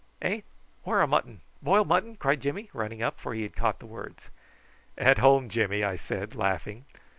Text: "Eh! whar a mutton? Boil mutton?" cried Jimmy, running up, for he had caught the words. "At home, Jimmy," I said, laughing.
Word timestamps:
"Eh! 0.23 0.41
whar 0.83 1.03
a 1.03 1.07
mutton? 1.07 1.41
Boil 1.61 1.85
mutton?" 1.85 2.15
cried 2.15 2.41
Jimmy, 2.41 2.71
running 2.73 3.03
up, 3.03 3.19
for 3.19 3.35
he 3.35 3.43
had 3.43 3.55
caught 3.55 3.77
the 3.77 3.85
words. 3.85 4.31
"At 4.97 5.19
home, 5.19 5.47
Jimmy," 5.47 5.83
I 5.83 5.95
said, 5.95 6.33
laughing. 6.33 6.85